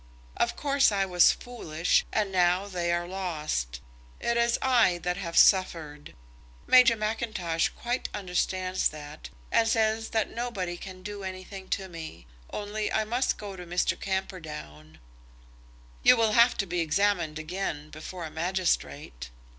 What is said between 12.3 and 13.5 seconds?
only I must